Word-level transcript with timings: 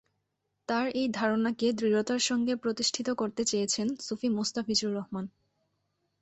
তার 0.69 0.85
এই 0.93 1.07
ধারণাকে 1.09 1.67
দৃঢ়তার 1.73 2.19
সঙ্গে 2.19 2.53
প্রতিষ্ঠিত 2.55 3.07
করতে 3.11 3.41
চেয়েছেন 3.45 3.87
সুফি 3.99 4.27
মোস্তাফিজুর 4.29 4.91
রহমান। 4.93 5.25